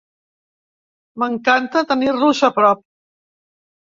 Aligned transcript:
M'encanta 1.23 1.83
tenir-los 1.91 2.41
a 2.47 2.51
prop. 2.57 2.83